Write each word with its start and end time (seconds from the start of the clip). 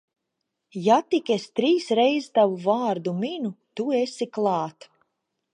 Ja 0.85 0.95
tik 1.13 1.29
es 1.35 1.45
trīs 1.59 1.91
reiz 2.01 2.31
tavu 2.39 2.59
vārdu 2.65 3.15
minu, 3.21 3.55
tu 3.81 3.89
esi 4.03 4.33
klāt. 4.39 4.93